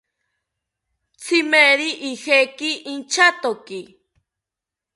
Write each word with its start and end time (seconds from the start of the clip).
Tzimeri 1.19 1.89
ijeki 2.09 2.71
inchatoki 2.93 3.79